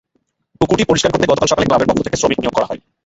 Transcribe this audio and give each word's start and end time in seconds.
পুকুরটি 0.61 0.83
পরিষ্কার 0.85 1.11
করতে 1.11 1.29
গতকাল 1.29 1.47
সকালে 1.49 1.67
ক্লাবের 1.67 1.89
পক্ষ 1.89 2.01
থেকে 2.03 2.19
শ্রমিক 2.19 2.39
নিয়োগ 2.39 2.55
করা 2.55 2.69
হয়। 2.69 2.81